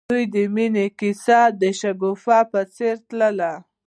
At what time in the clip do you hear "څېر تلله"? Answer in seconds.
2.75-3.53